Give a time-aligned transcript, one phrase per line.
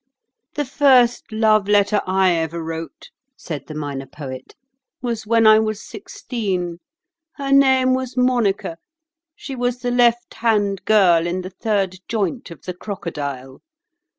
[0.55, 4.55] "The first love letter I ever wrote," said the Minor Poet,
[4.99, 6.79] "was when I was sixteen.
[7.35, 8.77] Her name was Monica;
[9.35, 13.61] she was the left hand girl in the third joint of the crocodile.